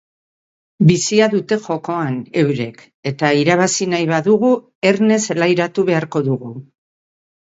[0.91, 4.49] Bizia dute jokoan eurek eta irabazi nahi badugu
[4.93, 6.51] erne zelairatu beharko dugu.